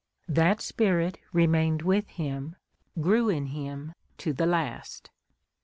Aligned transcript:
That 0.27 0.61
spirit' 0.61 1.19
remained 1.41 1.83
with 1.83 2.07
him, 2.07 2.55
grew 2.99 3.29
in 3.29 3.45
him, 3.45 3.93
to 4.17 4.33
the 4.33 4.47
last. 4.47 5.11